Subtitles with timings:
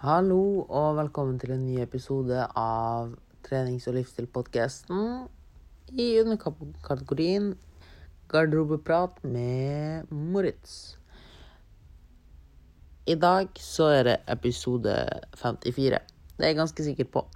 [0.00, 3.10] Hallo og velkommen til en ny episode av
[3.44, 5.02] trenings- og livsstilpodkasten
[5.92, 7.50] i underkategorien
[8.32, 10.96] garderobeprat med Moritz.
[13.04, 14.96] I dag så er det episode
[15.36, 16.00] 54.
[16.00, 17.26] Det er jeg ganske sikker på.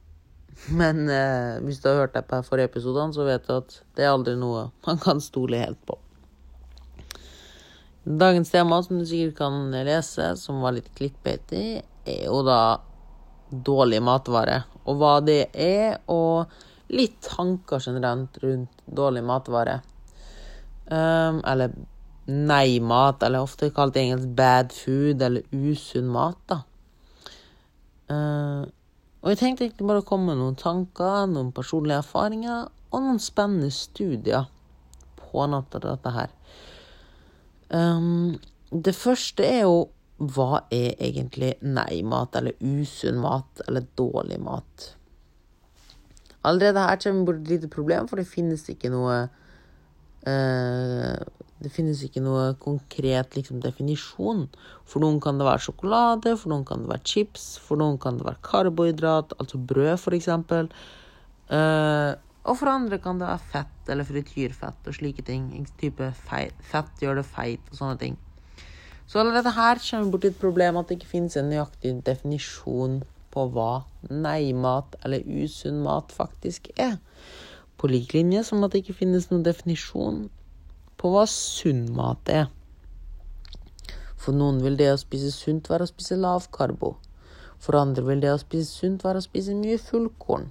[0.72, 4.08] Men eh, hvis du har hørt det på forrige episodene, så vet du at det
[4.08, 6.00] er aldri noe man kan stole helt på.
[8.08, 12.60] Dagens tema, som du sikkert kan lese, som var litt clickbaity, er jo da
[13.50, 14.62] dårlig matvare.
[14.84, 16.50] Og hva det er, og
[16.94, 19.80] litt tanker generelt rundt dårlig matvare.
[20.84, 21.74] Um, eller
[22.28, 26.60] nei-mat, eller ofte kalt engelsk bad food, eller usunn mat, da.
[28.12, 28.64] Uh,
[29.24, 33.20] og jeg tenkte egentlig bare å komme med noen tanker, noen personlige erfaringer, og noen
[33.22, 34.50] spennende studier
[35.16, 36.34] på av dette her.
[37.74, 38.36] Um,
[38.70, 39.78] det første er jo
[40.32, 44.90] hva er egentlig nei-mat, eller usunn mat, eller dårlig mat?
[46.44, 49.14] Allerede her kommer bort et lite problem, for det finnes ikke noe
[50.28, 51.22] uh,
[51.64, 54.44] Det finnes ikke noe konkret liksom, definisjon.
[54.84, 58.20] For noen kan det være sjokolade, for noen kan det være chips, for noen kan
[58.20, 60.68] det være karbohydrat, altså brød, for eksempel.
[61.48, 62.12] Uh,
[62.44, 65.48] og for andre kan det være fett eller frityrfett og slike ting.
[65.80, 68.20] Type fett gjør det feit og sånne ting.
[69.06, 73.02] Så allerede her kommer vi borti et problem at det ikke finnes en nøyaktig definisjon
[73.34, 76.96] på hva nei-mat eller usunn mat faktisk er.
[77.76, 80.28] På lik linje som at det ikke finnes noen definisjon
[81.00, 82.48] på hva sunn mat er.
[84.16, 86.94] For noen vil det å spise sunt være å spise lavkarbo.
[87.60, 90.48] For andre vil det å spise sunt være å spise mye fullkorn.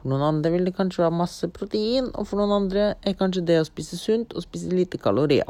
[0.00, 3.46] For noen andre vil det kanskje være masse protein, og for noen andre er kanskje
[3.46, 5.46] det å spise sunt og spise lite kalorier.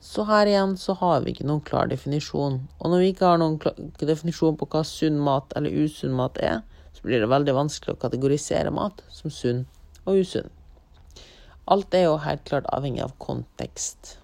[0.00, 2.60] Så her igjen så har vi ikke noen klar definisjon.
[2.78, 3.58] Og når vi ikke har noen
[3.98, 6.62] definisjon på hva sunn mat eller usunn mat er,
[6.94, 9.66] så blir det veldig vanskelig å kategorisere mat som sunn
[10.04, 10.48] og usunn.
[11.68, 14.16] Alt er jo helt klart avhengig av kontekst.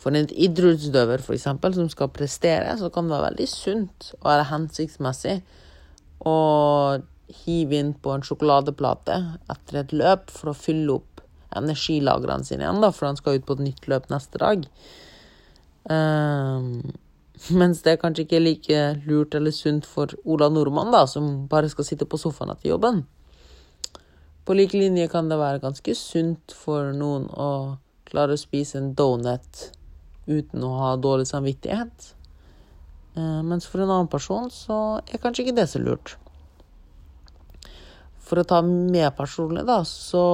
[0.00, 4.48] For en idrettsutøver eksempel, som skal prestere, så kan det være veldig sunt og være
[4.50, 5.40] hensiktsmessig
[6.26, 6.36] å
[7.44, 9.16] hive inn på en sjokoladeplate
[9.52, 11.09] etter et løp for å fylle opp
[11.56, 14.66] energilagrene sine igjen, da, for han skal ut på et nytt løp neste dag.
[15.90, 16.92] Um,
[17.60, 21.48] mens det er kanskje ikke er like lurt eller sunt for Ola Nordmann, da, som
[21.50, 23.04] bare skal sitte på sofaen etter jobben.
[24.44, 27.50] På lik linje kan det være ganske sunt for noen å
[28.10, 29.68] klare å spise en donut
[30.26, 32.14] uten å ha dårlig samvittighet.
[33.16, 36.14] Uh, mens for en annen person så er kanskje ikke det så lurt.
[38.30, 40.24] For å ta med personlig, da, så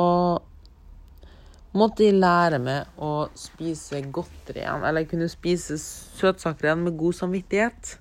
[1.79, 4.85] måtte jeg lære meg å spise godteri igjen.
[4.87, 7.97] Eller kunne spise søtsaker igjen med god samvittighet.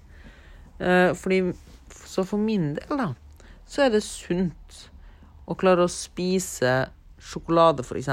[0.80, 1.53] Eh, fordi
[2.06, 3.09] Så for min del, da,
[3.68, 4.75] så er det sunt
[5.47, 6.86] å klare å spise
[7.19, 8.08] sjokolade, f.eks.,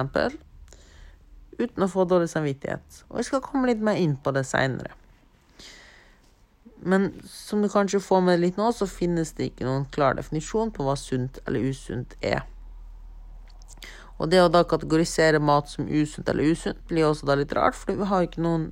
[1.59, 3.05] uten å få dårlig samvittighet.
[3.11, 4.91] Og jeg skal komme litt mer inn på det seinere.
[6.83, 10.73] Men som du kanskje får med litt nå, så finnes det ikke noen klar definisjon
[10.75, 12.43] på hva sunt eller usunt er.
[14.23, 17.75] Og det å da kategorisere mat som usunt eller usunt blir også da litt rart,
[17.75, 18.71] for vi har ikke noen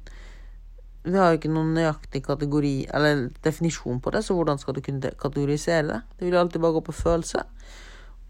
[1.00, 5.14] vi har ikke noen nøyaktig kategori eller definisjon på det, så hvordan skal du kunne
[5.16, 6.00] kategorisere det?
[6.18, 7.44] Det vil alltid bare gå på følelse.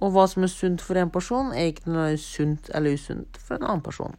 [0.01, 3.59] Og hva som er sunt for en person, er ikke noe sunt eller usunt for
[3.59, 4.15] en annen person.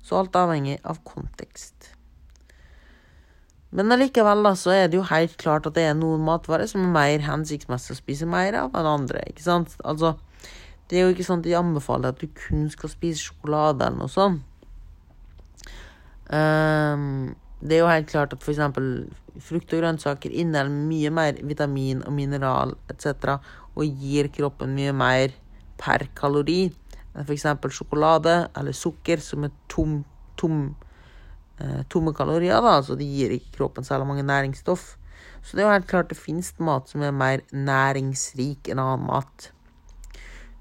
[0.00, 1.92] Så alt avhenger av kontekst.
[3.74, 6.86] Men allikevel da, så er det jo helt klart at det er noen matvarer som
[6.86, 9.26] er mer hensiktsmessig å spise mer av enn andre.
[9.28, 9.76] ikke sant?
[9.84, 10.14] Altså,
[10.88, 14.02] Det er jo ikke sånn at de anbefaler at du kun skal spise sjokolade eller
[14.02, 14.42] noe sånt.
[16.24, 17.34] Um,
[17.64, 18.60] det er jo helt klart at f.eks.
[19.44, 23.38] frukt og grønnsaker inneholder mye mer vitamin og mineral etc.
[23.74, 25.36] og gir kroppen mye mer
[25.80, 26.66] per kalori
[27.14, 27.46] enn f.eks.
[27.76, 30.02] sjokolade eller sukker, som er tom,
[30.36, 30.74] tom
[31.60, 32.60] eh, tomme kalorier.
[32.60, 34.96] da, altså De gir ikke kroppen særlig mange næringsstoff.
[35.44, 39.06] Så det er jo helt klart det finnes mat som er mer næringsrik enn annen
[39.06, 39.53] mat.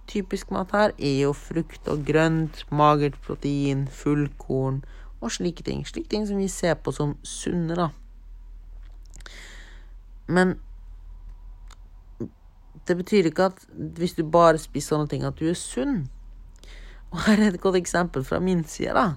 [0.07, 4.81] Typisk mat her er jo frukt og grønt, magert protein, fullkorn
[5.23, 5.85] og slike ting.
[5.87, 7.89] Slike ting som vi ser på som sunne, da.
[10.27, 10.57] Men
[12.87, 16.03] det betyr ikke at hvis du bare spiser sånne ting, at du er sunn.
[17.13, 19.13] Og her er et godt eksempel fra min side, da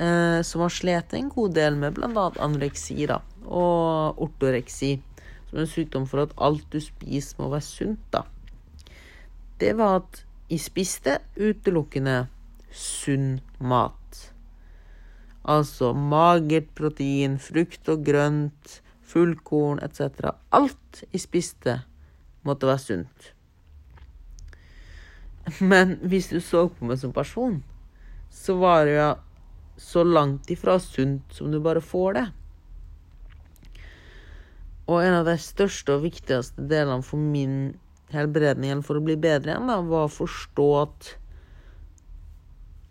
[0.00, 2.26] eh, som har slitt en god del med bl.a.
[2.42, 4.96] anoreksi da, og ortoreksi,
[5.48, 8.04] som er en sykdom for at alt du spiser, må være sunt.
[8.12, 8.24] da.
[9.60, 12.24] Det var at jeg spiste utelukkende
[12.72, 14.20] sunn mat.
[15.44, 18.80] Altså magert protein, frukt og grønt,
[19.10, 20.32] fullkorn etc.
[20.52, 21.80] Alt jeg spiste,
[22.42, 23.32] måtte være sunt.
[25.60, 27.60] Men hvis du så på meg som person,
[28.30, 29.16] så var jeg
[29.80, 32.26] så langt ifra sunt som du bare får det.
[34.90, 37.78] Og en av de største og viktigste delene for min
[38.14, 41.14] helbredning, eller for å bli bedre igjen, da, var å forstå at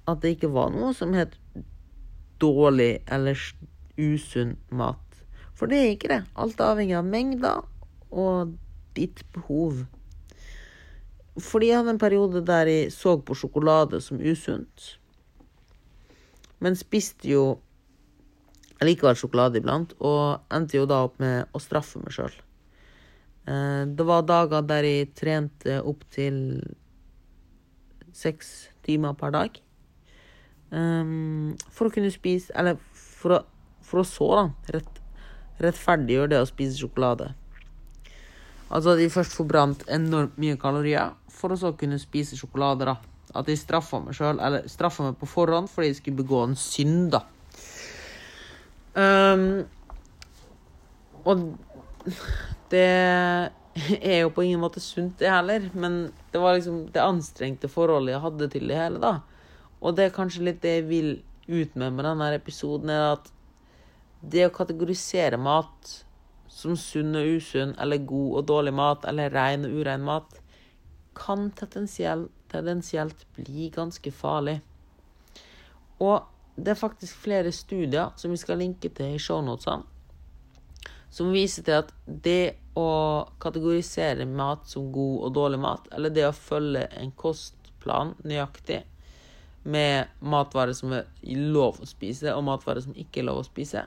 [0.09, 1.35] at det ikke var noe som het
[2.41, 3.37] dårlig eller
[3.99, 5.21] usunn mat.
[5.53, 6.21] For det er ikke det.
[6.39, 7.65] Alt avhengig av mengder
[8.09, 8.55] og
[8.97, 9.83] ditt behov.
[11.39, 14.95] Fordi jeg hadde en periode der jeg så på sjokolade som usunt.
[16.59, 17.43] Men spiste jo
[18.83, 22.35] likevel sjokolade iblant, og endte jo da opp med å straffe meg sjøl.
[23.49, 26.59] Eh, det var dager der jeg trente opp til
[28.13, 29.59] seks timer per dag.
[30.69, 33.37] Um, for å kunne spise Eller for å,
[33.81, 34.75] for å så, da.
[34.75, 34.99] Rett,
[35.63, 37.31] rettferdiggjøre det å spise sjokolade.
[38.69, 42.85] Altså at jeg først forbrant enormt mye kalorier, for å så kunne spise sjokolade.
[42.85, 42.99] da.
[43.33, 46.55] At jeg straffa meg sjøl, eller straffa meg på forhånd fordi jeg skulle begå en
[46.57, 47.23] synd, da.
[48.99, 49.65] Um,
[51.25, 51.43] og
[52.71, 52.85] det
[54.01, 55.69] er jo på ingen måte sunt, det heller.
[55.73, 59.13] Men det var liksom det anstrengte forholdet jeg hadde til det hele, da.
[59.79, 61.11] Og det er kanskje litt det jeg vil
[61.49, 63.31] ut med med denne episoden, er at
[64.21, 65.93] det å kategorisere mat
[66.51, 70.41] som sunn og usunn, eller god og dårlig mat, eller ren og urein mat,
[71.15, 74.59] kan tendensielt, bli ganske farlig.
[76.01, 76.25] Og
[76.57, 79.85] det er faktisk flere studier som vi skal linke til i shownotene,
[81.09, 82.89] som viser til at det å
[83.41, 88.83] kategorisere mat som god og dårlig mat, eller det å følge en kostplan nøyaktig,
[89.69, 93.83] med matvarer som er lov å spise, og matvarer som ikke er lov å spise,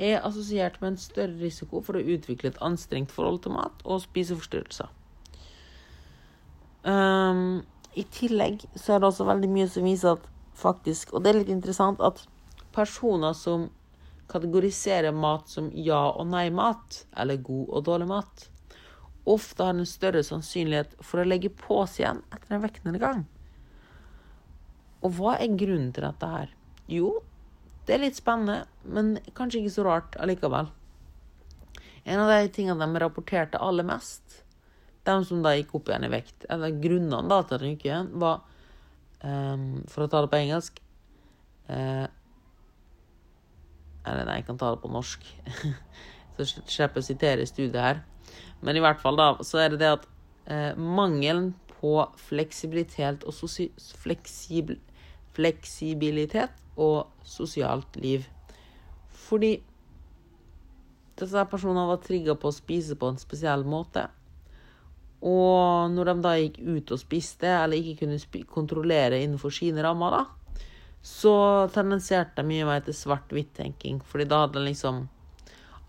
[0.00, 4.00] er assosiert med en større risiko for å utvikle et anstrengt forhold til mat og
[4.06, 4.88] spiseforstyrrelser.
[6.88, 7.60] Um,
[7.92, 10.24] I tillegg så er det også veldig mye som viser at
[10.56, 12.24] faktisk, og det er litt interessant, at
[12.72, 13.68] personer som
[14.30, 18.46] kategoriserer mat som ja- og nei-mat, eller god og dårlig mat,
[19.28, 23.24] ofte har en større sannsynlighet for å legge på seg igjen etter en vektnedgang.
[25.04, 26.52] Og hva er grunnen til dette her?
[26.90, 27.20] Jo,
[27.86, 30.70] det er litt spennende, men kanskje ikke så rart allikevel.
[32.04, 34.42] En av de tingene de rapporterte aller mest,
[35.04, 37.86] de som da gikk opp igjen i vekt, eller grunnene da til at de gikk
[37.88, 38.42] igjen, var
[39.24, 40.80] um, For å ta det på engelsk
[41.68, 42.06] uh,
[44.06, 45.26] Eller nei, jeg kan ta det på norsk.
[46.36, 48.04] så slipper jeg å sitere studiet her.
[48.64, 50.06] Men i hvert fall, da, så er det det at
[50.50, 51.96] eh, mangelen på
[52.28, 53.36] fleksibilitet og
[54.02, 54.78] fleksibel
[55.36, 58.26] fleksibilitet og sosialt liv.
[59.28, 59.54] Fordi
[61.20, 64.06] disse personene var trigga på å spise på en spesiell måte.
[65.20, 70.16] Og når de da gikk ut og spiste, eller ikke kunne kontrollere innenfor sine rammer,
[70.16, 70.22] da,
[71.02, 71.34] så
[71.72, 74.02] tendenserte de mye mer til svart-hvitt-tenking.
[74.04, 75.06] Fordi da hadde de liksom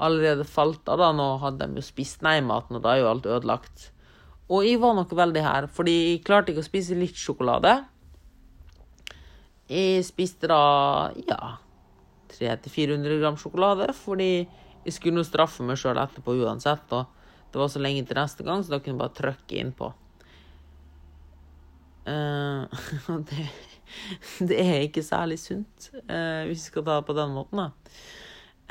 [0.01, 1.11] allerede falt av, da.
[1.15, 3.89] Nå hadde de jo spist nei-maten, og da er jo alt ødelagt.
[4.51, 7.77] Og jeg var nok veldig her, fordi jeg klarte ikke å spise litt sjokolade.
[9.71, 10.63] Jeg spiste da
[11.15, 11.55] ja
[12.31, 16.91] 300-400 gram sjokolade, fordi jeg skulle nå straffe meg sjøl etterpå uansett.
[16.95, 19.91] Og det var så lenge til neste gang, så da kunne jeg bare trykke innpå.
[22.01, 22.65] Uh,
[23.29, 23.43] det,
[24.49, 27.63] det er ikke særlig sunt, uh, hvis vi skal ta det på den måten.
[27.63, 27.95] da.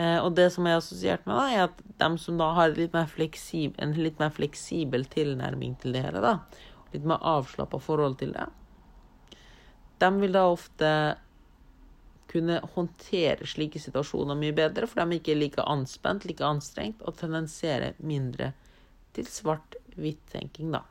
[0.00, 2.94] Uh, og det som er assosiert med, da, er at de som da har litt
[2.96, 6.38] en litt mer fleksibel tilnærming til det hele, da,
[6.94, 8.46] litt mer avslappa forhold til det,
[10.00, 10.92] de vil da ofte
[12.30, 17.18] kunne håndtere slike situasjoner mye bedre, for de er ikke like anspent, like anstrengt, og
[17.18, 18.52] tendenserer mindre
[19.16, 20.84] til svart-hvitt-tenking, da.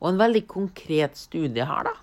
[0.00, 1.94] Og en veldig konkret studie her, da,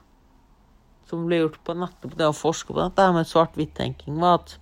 [1.10, 4.58] som ble gjort på nettopp det å forske på dette med svart-hvitt-tenking, var at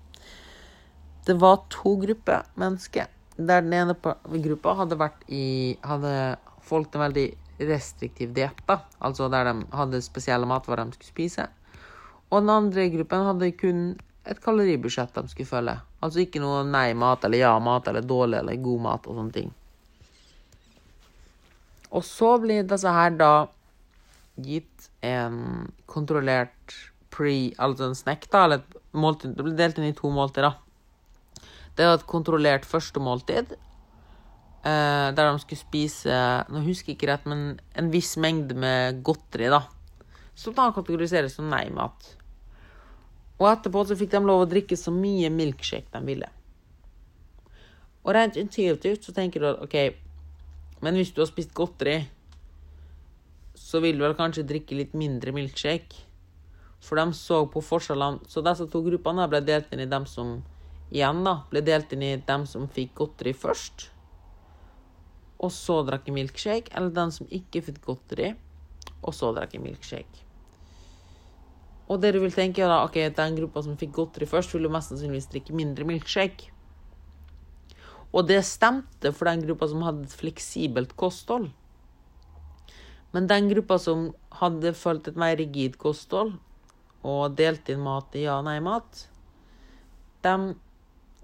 [1.28, 3.10] det var to grupper mennesker.
[3.38, 7.28] Der den ene gruppa hadde vært i Hadde folket en veldig
[7.62, 8.62] restriktiv diett,
[9.00, 11.48] altså der de hadde spesielle matvarer de skulle spise.
[12.32, 13.82] Og den andre gruppen hadde kun
[14.26, 15.78] et kaloribudsjett de skulle følge.
[16.02, 19.50] Altså ikke noe nei-mat eller ja-mat eller dårlig eller god mat og sånne ting.
[21.92, 23.32] Og så blir disse her da
[24.40, 26.76] gitt en kontrollert
[27.12, 29.36] pre, altså en snack, da, eller et måltid.
[29.36, 31.44] Det blir delt inn i to måltider, da.
[31.76, 33.56] Det var et kontrollert første måltid,
[34.62, 36.18] Uh, der de skulle spise
[36.54, 39.64] Nå husker jeg ikke rett, men en viss mengde med godteri, da.
[40.38, 42.12] Som da kategoriseres som nei-mat.
[43.40, 46.30] Og etterpå så fikk de lov å drikke så mye milkshake de ville.
[48.06, 49.78] Og rent intuitivt så tenker du at OK,
[50.86, 51.98] men hvis du har spist godteri,
[53.72, 56.04] så vil du vel kanskje drikke litt mindre milkshake.
[56.84, 60.40] For de så på forskjellene Så disse to gruppene ble delt inn i dem som
[60.92, 63.86] igjen da, ble delt inn i dem som fikk godteri først,
[65.42, 68.34] og så drakk milkshake, eller dem som ikke fikk godteri,
[69.00, 70.26] og så drakk milkshake.
[71.88, 74.68] Og det du vil tenke, er da, ok, den gruppa som fikk godteri først, vil
[74.68, 76.52] jo mest sannsynligvis drikke mindre milkshake.
[78.12, 81.50] Og det stemte for den gruppa som hadde et fleksibelt kosthold.
[83.12, 86.38] Men den gruppa som hadde fulgt et mer rigid kosthold,
[87.02, 89.08] og delte inn mat i ja-nei-mat,
[90.22, 90.36] de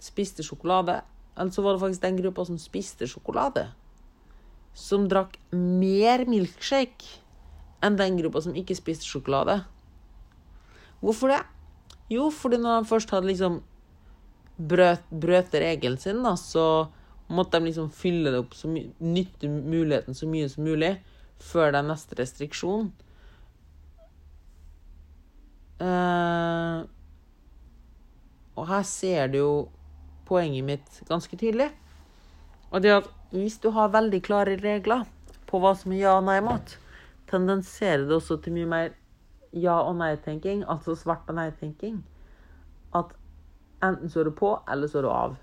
[0.01, 1.01] spiste sjokolade.
[1.37, 3.67] Eller så var det faktisk den gruppa som spiste sjokolade,
[4.77, 7.21] som drakk mer milkshake
[7.85, 9.59] enn den gruppa som ikke spiste sjokolade.
[11.01, 11.43] Hvorfor det?
[12.09, 13.59] Jo, fordi når de først hadde liksom
[14.57, 16.87] brøt, brøt regelen sin, da, så
[17.29, 20.95] måtte de liksom fylle det opp, så nytte muligheten så mye som mulig
[21.43, 22.91] før det er neste restriksjon.
[25.77, 26.85] Uh,
[28.57, 29.51] og her ser du jo
[30.27, 31.69] poenget mitt ganske tydelig.
[32.71, 35.05] Og det at hvis du har veldig klare regler
[35.47, 36.77] på hva som er ja- og nei-mat,
[37.29, 38.89] tendenserer det også til mye mer
[39.53, 42.03] ja- og nei-tenking, altså svart- og nei-tenking.
[42.95, 43.13] At
[43.83, 45.37] enten så er du på, eller så er du av.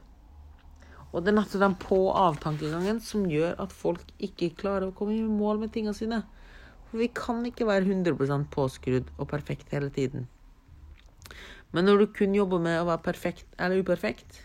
[1.14, 5.22] Og det er nettopp den på-av-tankegangen som gjør at folk ikke klarer å komme i
[5.22, 6.24] mål med tingene sine.
[6.88, 10.26] For vi kan ikke være 100% påskrudd og perfekt hele tiden.
[11.74, 14.42] Men når du kun jobber med å være perfekt eller uperfekt,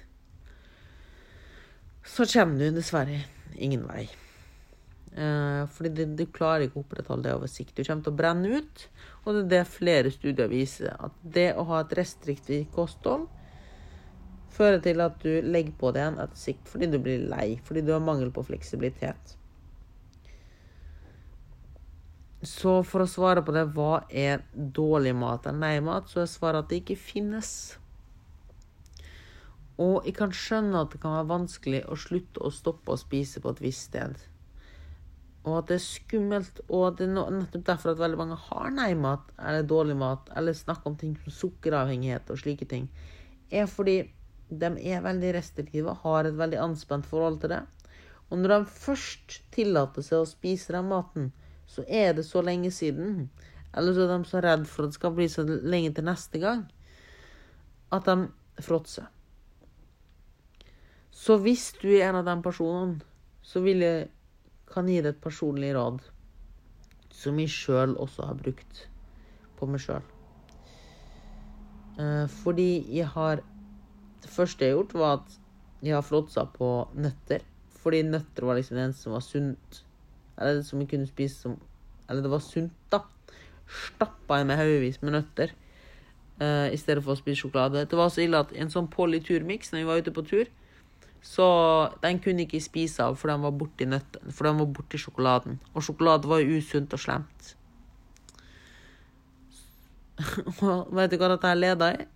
[2.06, 3.24] så kommer du dessverre
[3.58, 4.06] ingen vei.
[5.18, 7.76] Eh, fordi du klarer ikke å opprettholde det over sikt.
[7.78, 8.86] Du kommer til å brenne ut,
[9.26, 10.94] og det er det flere studier viser.
[11.02, 13.28] At det å ha et restriktivt kosthold
[14.60, 17.86] fører til at du legger på det igjen etter sikt fordi du blir lei, fordi
[17.86, 19.36] du har mangel på fleksibilitet.
[22.46, 26.64] Så for å svare på det, hva er dårlig mat eller nei-mat, så er svaret
[26.64, 27.52] at det ikke finnes.
[29.80, 33.44] Og jeg kan skjønne at det kan være vanskelig å slutte å stoppe å spise
[33.44, 34.16] på et visst sted.
[35.48, 38.72] Og at det er skummelt, og at det er nettopp derfor at veldig mange har
[38.76, 42.88] nei-mat eller dårlig mat, eller snakker om ting som sukkeravhengighet og slike ting,
[43.52, 44.02] er fordi
[44.50, 47.62] de er veldig restriktive, har et veldig anspent forhold til det.
[48.30, 51.30] Og når de først tillater seg å spise den maten,
[51.70, 53.30] så er det så lenge siden,
[53.78, 56.42] eller så er de så redd for at det skal bli så lenge til neste
[56.42, 56.66] gang,
[57.94, 59.10] at de fråtser.
[61.14, 63.02] Så hvis du er en av de personene,
[63.42, 64.08] så vil jeg
[64.70, 66.04] kan gi deg et personlig råd
[67.20, 68.86] som jeg sjøl også har brukt
[69.60, 70.06] på meg sjøl.
[72.00, 73.42] Eh, fordi jeg har
[74.24, 75.38] Det første jeg har gjort, var at
[75.86, 77.46] jeg har fråtsa på nøtter.
[77.80, 79.82] Fordi nøtter var liksom det eneste som var sunt.
[80.40, 81.58] Eller som jeg kunne spise som
[82.10, 83.04] Eller det var sunt, da.
[83.70, 85.52] Stappa jeg med haugevis med nøtter
[86.42, 87.84] uh, i stedet for å spise sjokolade.
[87.86, 90.50] Det var så ille at en sånn Polly turmix når vi var ute på tur,
[91.22, 91.46] så
[92.02, 95.60] den kunne ikke spise av, for den var borti nøtten, for den var borti sjokoladen.
[95.76, 97.54] Og sjokolade var usunt og slemt.
[100.66, 102.08] Og vet du hva dette leda i?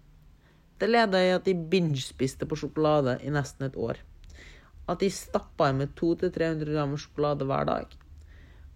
[0.79, 3.99] Det leda i at de binge-spiste på sjokolade i nesten et år.
[4.89, 7.99] At de stappa i med 200-300 gram sjokolade hver dag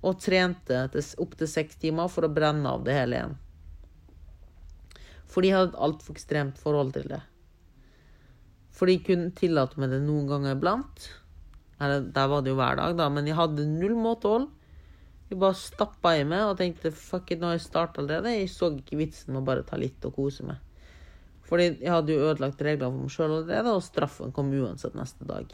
[0.05, 0.83] og trente
[1.19, 3.37] opptil seks timer for å brenne av det hele igjen.
[5.27, 7.21] For de hadde et altfor ekstremt forhold til det.
[8.71, 11.09] For de kunne tillate meg det noen ganger iblant.
[11.79, 14.47] Der var det jo hver dag, da, men de hadde null måtehold.
[15.27, 18.37] De bare stappa i meg og tenkte fuck it, nå har jeg starta allerede.
[18.37, 20.61] Jeg så ikke vitsen med å bare ta litt og kose meg.
[21.47, 25.27] Fordi jeg hadde jo ødelagt reglene for meg sjøl allerede, og straffen kom uansett neste
[25.27, 25.51] dag.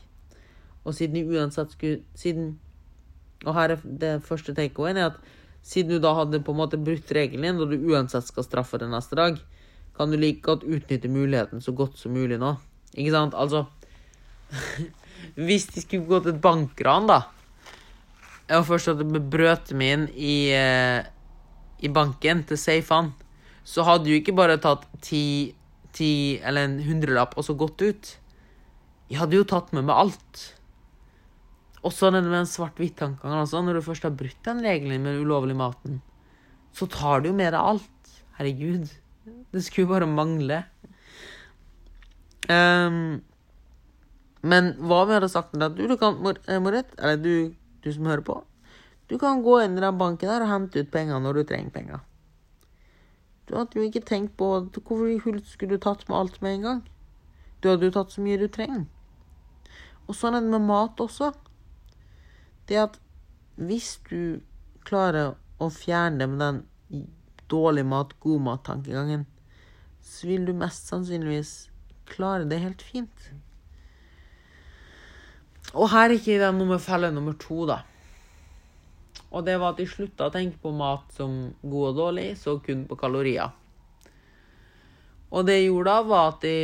[0.84, 2.56] Og siden jeg uansett skulle Siden
[3.44, 5.20] og her er det første takeawayen er at
[5.64, 8.80] siden du da hadde på en måte brutt regelen din, og du uansett skal straffe
[8.80, 9.38] det neste dag,
[9.96, 12.56] kan du like godt utnytte muligheten så godt som mulig nå.
[12.96, 13.36] Ikke sant?
[13.36, 13.66] Altså
[15.48, 17.22] Hvis de skulle gå til et bankran, da
[18.54, 21.06] Og først hadde brøt meg inn i, eh,
[21.80, 23.14] i banken til safene,
[23.64, 25.56] så hadde du ikke bare tatt ti,
[25.94, 28.12] ti eller en hundrelapp og så gått ut.
[29.12, 30.44] Jeg hadde jo tatt med meg alt.
[31.84, 33.44] Også denne med en svart-hvitt-tankegangen.
[33.44, 36.00] Altså, når du først har brutt den regelen med den ulovlige maten,
[36.74, 38.14] så tar du jo med deg alt.
[38.40, 38.88] Herregud.
[39.54, 40.64] Det skulle bare mangle.
[42.50, 43.22] Um,
[44.44, 47.54] men hva om jeg hadde sagt til deg at du, du kan, eh, eller du,
[47.84, 48.42] du, som hører på,
[49.08, 51.72] du kan gå inn i den banken der og hente ut penger når du trenger
[51.76, 52.04] penger.
[53.48, 56.58] Du hadde jo ikke tenkt på Hvorfor i hullet skulle du tatt med alt med
[56.58, 56.82] en gang?
[57.64, 58.86] Du hadde jo tatt så mye du trenger.
[60.08, 61.32] Og sånn er det med mat også.
[62.68, 62.98] Det at
[63.56, 64.42] hvis du
[64.88, 67.08] klarer å fjerne det med den
[67.52, 69.26] dårlig mat, god mat-tankegangen,
[70.04, 71.54] så vil du mest sannsynligvis
[72.10, 73.32] klare det helt fint.
[75.74, 77.80] Og her er ikke den nummer felle nummer to, da.
[79.34, 82.60] Og det var at de slutta å tenke på mat som god og dårlig, så
[82.62, 83.50] kun på kalorier.
[85.34, 86.58] Og det jeg gjorde da, var at de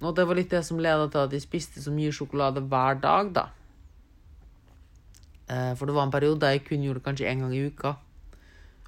[0.00, 2.94] Og det var litt det som leda til at de spiste så mye sjokolade hver
[3.02, 3.42] dag, da.
[5.44, 7.66] Eh, for det var en periode der jeg kun gjorde det kanskje én gang i
[7.68, 7.98] uka.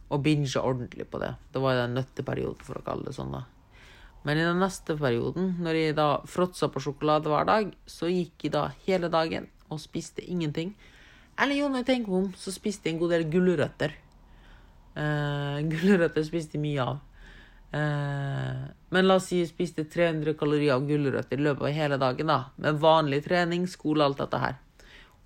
[0.08, 1.34] Og binga ordentlig på det.
[1.52, 3.36] Det var den nøtteperioden, for å kalle det sånn.
[3.36, 3.44] da.
[4.24, 8.46] Men i den neste perioden, når jeg da fråtsa på sjokolade hver dag, så gikk
[8.46, 10.72] jeg da hele dagen og spiste ingenting.
[11.42, 13.96] Eller jo, når jeg tenker meg om, så spiste jeg en god del gulrøtter.
[14.94, 17.00] Uh, gulrøtter spiste jeg mye av.
[17.72, 21.98] Uh, men la oss si jeg spiste 300 kalorier av gulrøtter i løpet av hele
[21.98, 22.38] dagen, da.
[22.62, 24.60] Med vanlig trening, skole, alt dette her.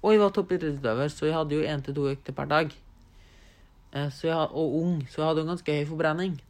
[0.00, 2.72] Og jeg var toppidrettsutøver, så jeg hadde jo én til to økter per dag.
[3.92, 6.40] Uh, jeg, og ung, så jeg hadde jo ganske høy forbrenning.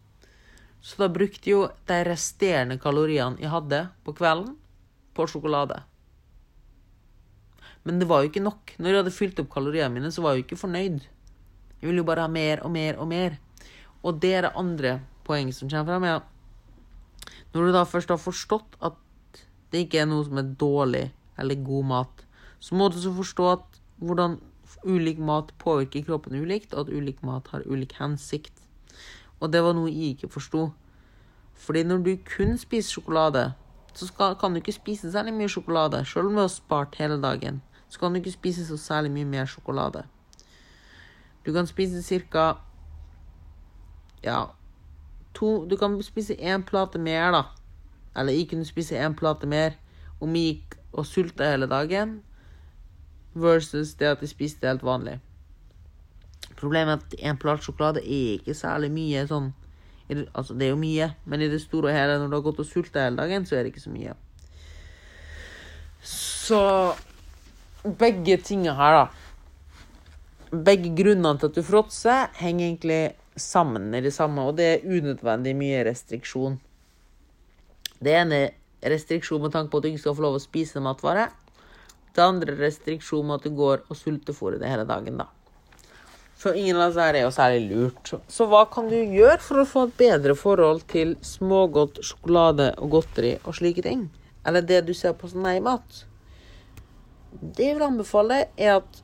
[0.87, 4.55] Så da brukte jeg jo de resterende kaloriene jeg hadde på kvelden,
[5.17, 5.81] på sjokolade.
[7.87, 8.75] Men det var jo ikke nok.
[8.79, 11.05] Når jeg hadde fylt opp kaloriene mine, så var jeg jo ikke fornøyd.
[11.79, 13.37] Jeg ville jo bare ha mer og mer og mer.
[14.03, 16.07] Og det er det andre poenget som kommer fram.
[16.09, 16.19] Ja.
[17.55, 18.99] Når du da først har forstått at
[19.71, 21.05] det ikke er noe som er dårlig
[21.39, 22.25] eller god mat,
[22.59, 24.39] så må du så forstå at hvordan
[24.87, 28.53] ulik mat påvirker kroppen ulikt, og at ulik mat har ulik hensikt.
[29.41, 30.71] Og det var noe jeg ikke forsto.
[31.55, 33.47] Fordi når du kun spiser sjokolade,
[33.95, 36.03] så skal, kan du ikke spise særlig mye sjokolade.
[36.05, 37.63] Selv om du har spart hele dagen,
[37.97, 40.03] så kan du ikke spise så særlig mye mer sjokolade.
[41.47, 42.55] Du kan spise ca.
[44.25, 44.45] Ja
[45.35, 47.43] to, Du kan spise én plate mer, da.
[48.17, 49.79] Eller jeg kunne spise én plate mer
[50.21, 52.21] om jeg gikk og sulta hele dagen,
[53.35, 55.21] versus det at jeg spiste helt vanlig.
[56.57, 59.55] Problemet er at en plate sjokolade er ikke særlig mye sånn
[60.35, 62.61] Altså, det er jo mye, men i det store og hele, når du har gått
[62.63, 64.13] og sulta hele dagen, så er det ikke så mye.
[66.07, 66.61] Så
[67.87, 69.07] begge tinga her, da
[70.57, 73.01] Begge grunnene til at du fråtser, henger egentlig
[73.37, 76.61] sammen i det samme, og det er unødvendig mye restriksjon.
[77.99, 80.83] Det ene er restriksjon med tanke på at du ikke skal få lov å spise
[80.85, 81.27] matvare.
[82.15, 85.29] Det andre er restriksjon med at du går og sultefôrer det hele dagen, da.
[86.37, 88.13] Så ingen av disse er jo særlig lurt.
[88.29, 92.93] Så hva kan du gjøre for å få et bedre forhold til smågodt, sjokolade og
[92.93, 94.07] godteri og slike ting?
[94.47, 96.05] Eller det du ser på som nei-mat?
[97.33, 99.03] Det jeg vil anbefale, er at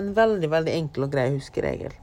[0.00, 1.94] en veldig, veldig enkel og grei huskeregel.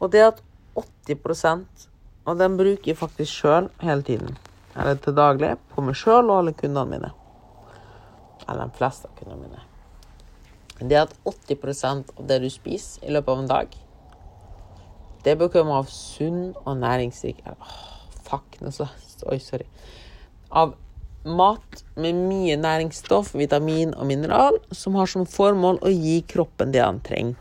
[0.00, 0.44] Og det at
[0.80, 1.88] 80%
[2.30, 4.38] av dem bruker jeg faktisk sjøl hele tiden.
[4.76, 7.12] Eller til daglig på meg sjøl og alle kundene mine.
[8.46, 9.66] Eller de fleste av kundene mine
[10.88, 13.74] det at 80% av det du spiser i løpet av en dag,
[15.24, 17.42] det bør komme av sunn og næringsrik
[18.24, 18.86] Fuck, nå så
[19.28, 19.66] Oi, sorry.
[20.48, 20.72] Av
[21.24, 26.82] mat med mye næringsstoff, vitamin og mineral, som har som formål å gi kroppen det
[26.84, 27.36] han trenger.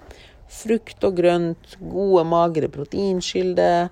[0.49, 3.91] Frukt og grønt, gode, magre proteinkilder,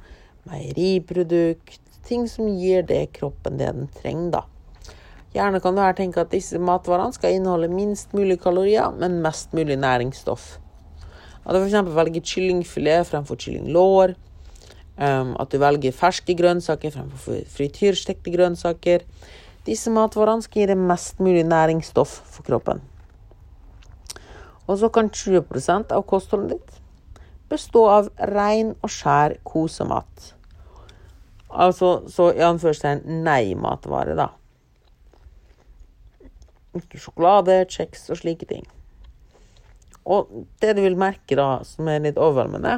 [0.50, 4.44] meieriprodukt Ting som gir det kroppen det den trenger, da.
[5.36, 9.52] Gjerne kan du her tenke at disse matvarene skal inneholde minst mulig kalorier, men mest
[9.58, 10.46] mulig næringsstoff.
[11.44, 11.92] At du f.eks.
[11.98, 14.16] velger kyllingfilet fremfor kyllinglår.
[14.98, 19.04] Um, at du velger ferske grønnsaker fremfor frityrstekte grønnsaker.
[19.68, 22.82] Disse matvarene skal gi deg mest mulig næringsstoff for kroppen.
[24.68, 26.82] Og så kan 20% av kostholdet ditt
[27.52, 30.34] bestå av ren og skjær kosemat.
[31.48, 34.32] Altså så i anførselstegn nei-matvare, da
[36.96, 38.66] sjokolade, kjeks og slike ting.
[40.08, 40.30] Og
[40.62, 42.78] det du vil merke da, som er litt overveldende,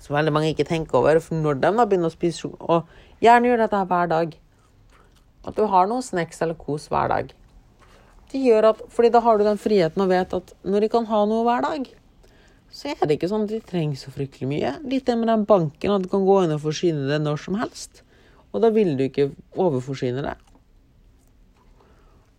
[0.00, 3.24] som veldig mange ikke tenker over, for når de da begynner å spise sjokolade Og
[3.24, 4.34] gjerne gjør dette hver dag.
[5.46, 7.30] At du har noe snacks eller kos hver dag.
[8.32, 11.06] Det gjør at, fordi da har du den friheten og vet at når de kan
[11.08, 11.86] ha noe hver dag,
[12.74, 14.72] så er det ikke sånn at de trenger så fryktelig mye.
[14.90, 17.60] Litt det med den banken, at du kan gå inn og forsyne det når som
[17.60, 18.02] helst.
[18.50, 20.34] Og da vil du ikke overforsyne det.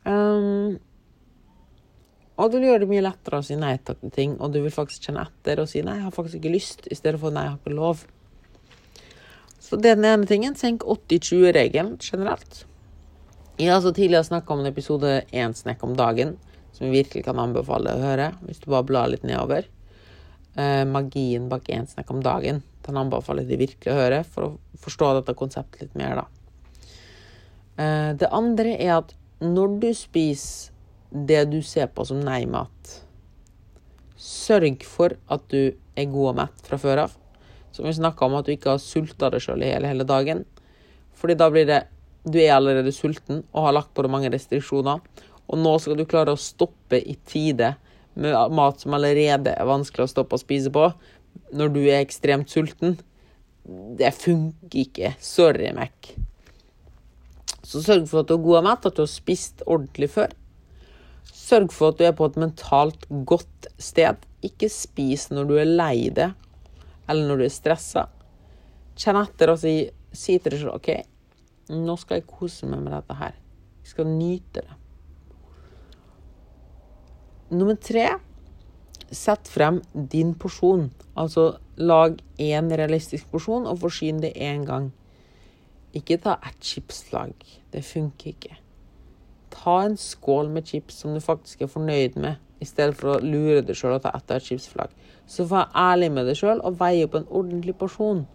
[0.08, 0.78] Um,
[2.38, 4.74] og du vil gjøre det mye lettere å si nei til ting, og du vil
[4.74, 7.48] faktisk kjenne etter og si nei, jeg har faktisk ikke lyst, i stedet for nei,
[7.48, 8.06] jeg har ikke lov.
[9.68, 10.56] Så det er den ene tingen.
[10.56, 12.62] Senk 80-20-regelen generelt.
[13.58, 16.36] Jeg har altså tidligere snakka om en episode én snekk om dagen,
[16.76, 19.66] som jeg virkelig kan anbefale å høre, hvis du bare blar litt nedover.
[20.54, 22.62] Eh, magien bak én snekk om dagen.
[22.86, 24.52] Den anbefaler jeg virkelig å høre for å
[24.84, 26.28] forstå dette konseptet litt mer, da.
[27.82, 32.94] Eh, det andre er at når du spiser det du ser på som nei-mat,
[34.22, 37.18] sørg for at du er god og mett fra før av.
[37.74, 40.46] Som vi snakka om, at du ikke har sulta deg sjøl i hele, hele dagen.
[41.18, 41.88] Fordi da blir det
[42.28, 45.04] Du er allerede sulten og har lagt på deg mange restriksjoner.
[45.48, 47.76] Og nå skal du klare å stoppe i tide
[48.18, 50.90] med mat som allerede er vanskelig å stoppe å spise på,
[51.56, 52.98] når du er ekstremt sulten.
[54.00, 55.14] Det funker ikke.
[55.24, 56.12] Sorry, Mac.
[57.68, 60.34] Så sørg for at du er god mat, at du har spist ordentlig før.
[61.32, 64.24] Sørg for at du er på et mentalt godt sted.
[64.44, 66.34] Ikke spis når du er lei deg,
[67.08, 68.08] eller når du er stressa.
[68.98, 69.76] Kjenn etter og si,
[70.16, 70.90] si til deg selv OK,
[71.74, 73.36] nå skal jeg kose meg med dette her.
[73.84, 74.78] Jeg skal nyte det.
[77.48, 78.08] Nummer tre
[79.12, 80.90] sett frem din porsjon.
[81.16, 84.92] Altså lag én realistisk porsjon og forsyn det én gang.
[85.96, 87.34] Ikke ta ett chipslag.
[87.72, 88.58] Det funker ikke.
[89.54, 93.22] Ta en skål med chips som du faktisk er fornøyd med, i stedet for å
[93.24, 94.92] lure deg sjøl og ta ett av et chipsflagg.
[95.28, 98.26] Så vær ærlig med deg sjøl og veie opp en ordentlig porsjon.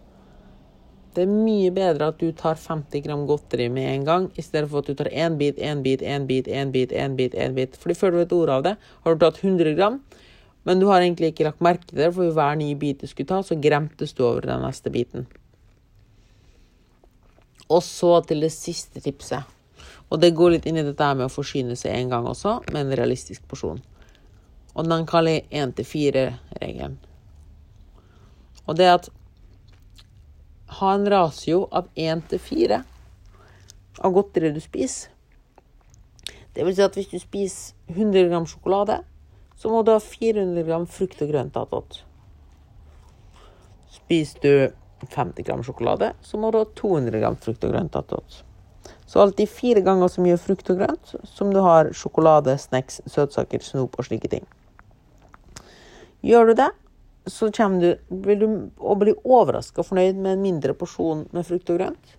[1.13, 4.69] Det er mye bedre at du tar 50 gram godteri med en gang, i stedet
[4.71, 7.53] for at du tar én bit, én bit, én bit, én bit, én bit, én
[7.53, 7.77] bit.
[7.77, 8.73] Fordi før du vet ordet av det,
[9.03, 10.01] har du tatt 100 gram,
[10.65, 13.29] men du har egentlig ikke lagt merke til det, for hver nye bit du skulle
[13.29, 15.27] ta, så gremtes du over den neste biten.
[17.69, 19.45] Og så til det siste tipset.
[20.09, 22.87] Og det går litt inn i dette med å forsyne seg en gang også, med
[22.87, 23.81] en realistisk porsjon.
[24.73, 26.97] Og den kaller jeg én til fire-regelen.
[28.65, 29.09] Og det at
[30.83, 32.83] ha en ratio av én til fire
[34.03, 35.11] av godteri du spiser.
[36.53, 38.99] Det vil si at hvis du spiser 100 gram sjokolade,
[39.57, 42.03] så må du ha 400 gram frukt og grønt attåt.
[43.93, 48.43] Spiser du 50 gram sjokolade, så må du ha 200 gram frukt og grønt attåt.
[49.05, 53.63] Så alltid fire ganger så mye frukt og grønt som du har sjokolade, snacks, søtsaker,
[53.63, 54.45] snop og slike ting.
[56.23, 56.69] Gjør du det,
[57.25, 57.47] så
[57.79, 58.47] du, vil du
[58.79, 62.17] å bli overraska fornøyd med en mindre porsjon med frukt og grønt.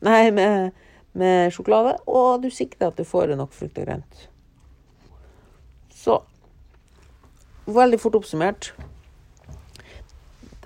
[0.00, 0.72] Nei, med,
[1.12, 1.98] med sjokolade.
[2.06, 4.26] Og du sikrer at du får nok frukt og grønt.
[5.92, 6.22] Så
[7.68, 8.70] Veldig fort oppsummert.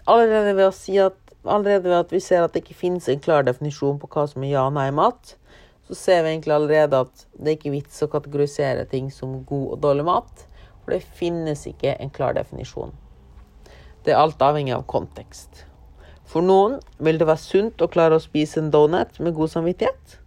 [0.06, 3.42] Allerede ved, si at, allerede ved at vi ser at det ikke finnes en klar
[3.42, 5.32] definisjon på hva som er ja- og nei-mat,
[5.88, 9.66] så ser vi egentlig allerede at det ikke er vits å kategorisere ting som god
[9.74, 10.46] og dårlig mat.
[10.84, 12.94] For det finnes ikke en klar definisjon.
[14.02, 15.66] Det er alt avhengig av kontekst.
[16.26, 20.18] For noen vil det være sunt å klare å spise en donut med god samvittighet.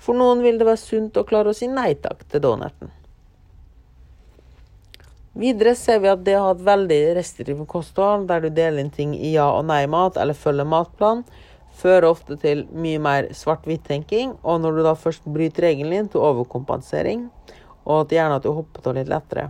[0.00, 2.92] For noen vil det være sunt å klare å si nei takk til donuten.
[5.34, 8.92] Videre ser vi at det å ha et veldig restriktivt kosthold, der du deler inn
[8.94, 11.24] ting i ja- og nei-mat eller følger matplan,
[11.74, 16.22] fører ofte til mye mer svart-hvitt-tenking, og når du da først bryter regelen din, til
[16.22, 17.26] overkompensering,
[17.84, 19.48] og at gjerne at du hopper av litt lettere.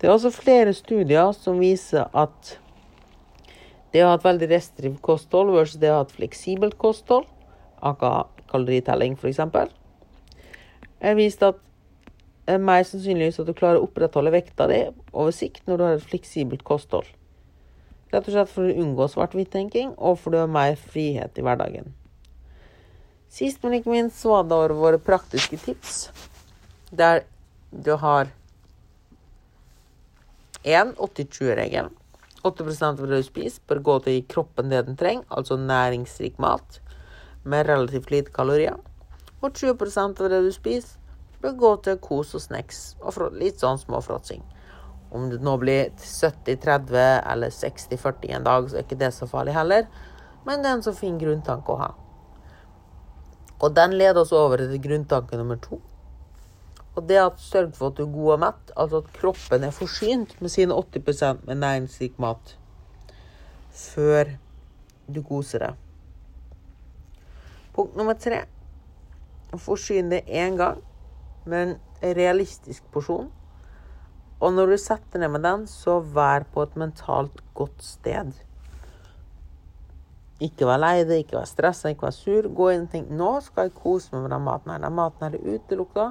[0.00, 2.56] Det er også flere studier som viser at
[3.96, 7.24] det å ha et veldig restrivt kosthold versus det å ha et fleksibelt kosthold,
[7.80, 9.40] aka kaloritelling f.eks.,
[11.00, 11.58] er vist at
[12.46, 15.84] det er mer sannsynligvis at du klarer å opprettholde vekta di over sikt når du
[15.84, 17.08] har et fleksibelt kosthold.
[18.12, 21.90] Rett og slett for å unngå svart-hvitt-tenking, og for å ha mer frihet i hverdagen.
[23.32, 25.96] Sist, men ikke minst, så var det våre praktiske tips,
[26.94, 27.24] der
[27.72, 28.30] du har
[30.62, 31.90] 1 80-20-regelen.
[32.46, 35.58] 8% av det du spiser, bør gå til å gi kroppen det den trenger, altså
[35.60, 36.80] næringsrik mat
[37.46, 38.78] med relativt lite kalorier.
[39.42, 40.98] Og 20% av det du spiser,
[41.42, 44.42] bør gå til kos og snacks og litt sånn småfråtsing.
[45.14, 46.96] Om det nå blir 70-30
[47.32, 49.86] eller 60-40 en dag, så er ikke det så farlig heller.
[50.46, 51.92] Men det er en så fin grunntanke å ha.
[53.62, 55.78] Og den leder oss over til grunntanke nummer to.
[56.96, 59.74] Og det at sørg for at du er god og mett, altså at kroppen er
[59.74, 62.56] forsynt med sine 80% med næringsrik mat
[63.76, 64.30] før
[65.12, 65.74] du koser deg.
[67.76, 68.46] Punkt nummer tre
[69.60, 70.80] forsyn deg én gang
[71.44, 73.28] med en realistisk porsjon.
[74.40, 78.32] Og når du setter ned med den, så vær på et mentalt godt sted.
[80.40, 82.48] Ikke vær lei deg, ikke vær stressa, ikke vær sur.
[82.48, 84.82] Gå inn og tenk nå skal jeg kose meg med den maten her.
[84.84, 86.10] Den maten her er utelukka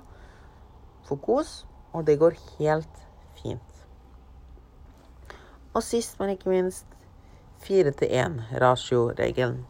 [1.06, 1.64] for kos,
[1.94, 3.06] og det går helt
[3.42, 3.86] fint.
[5.76, 6.86] Og sist, men ikke minst,
[7.60, 9.64] fire til én-ratio-regelen.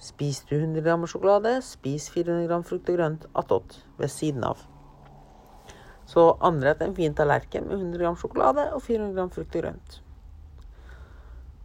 [0.00, 4.62] Spiser du 100 gram sjokolade, spis 400 gram frukt og grønt attåt ved siden av.
[6.08, 10.00] Så anrett en fin tallerken med 100 gram sjokolade og 400 gram frukt og grønt.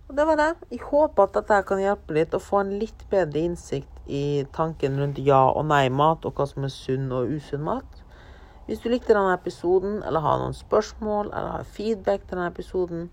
[0.09, 0.51] Og det var det.
[0.71, 4.99] Jeg håper at dette kan hjelpe litt å få en litt bedre innsikt i tanken
[5.01, 7.94] rundt ja- og nei-mat, og hva som er sunn og usunn mat.
[8.65, 13.09] Hvis du likte denne episoden, eller har noen spørsmål, eller har feedback til denne episoden,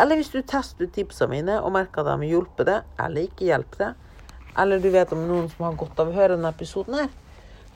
[0.00, 3.28] eller hvis du tester ut tipsene mine og merker at de har hjulpet deg, eller
[3.28, 4.06] ikke hjulpet deg,
[4.60, 7.12] eller du vet om noen som har godt av å høre denne episoden her,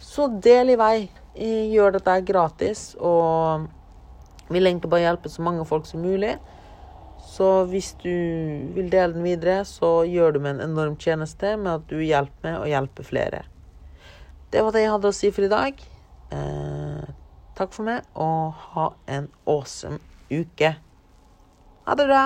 [0.03, 0.97] så del i vei.
[1.35, 3.65] Gjør dette gratis, og
[4.53, 6.37] vil egentlig bare hjelpe så mange folk som mulig.
[7.25, 8.13] Så hvis du
[8.77, 12.47] vil dele den videre, så gjør du meg en enorm tjeneste med at du hjelper
[12.47, 13.43] meg å hjelpe flere.
[14.53, 15.81] Det var det jeg hadde å si for i dag.
[16.33, 17.05] Eh,
[17.57, 20.01] takk for meg, og ha en awesome
[20.33, 20.75] uke.
[21.85, 22.25] Ha det bra.